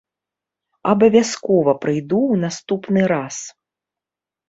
Абавязкова 0.93 1.71
прыйду 1.85 2.21
ў 2.33 2.43
наступны 2.49 3.01
раз. 3.17 3.35